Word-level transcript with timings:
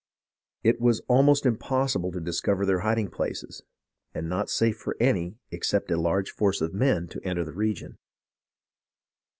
It 0.63 0.81
was 0.81 1.01
almost 1.07 1.45
impossible 1.45 2.11
to 2.11 2.19
discover 2.19 2.65
their 2.65 2.79
hiding 2.79 3.11
places 3.11 3.61
and 4.15 4.27
not 4.27 4.49
safe 4.49 4.77
for 4.77 4.97
any, 4.99 5.37
except 5.51 5.91
a 5.91 5.95
large 5.95 6.31
force 6.31 6.59
of 6.59 6.73
men, 6.73 7.07
to 7.09 7.23
enter 7.23 7.45
the 7.45 7.53
region. 7.53 7.99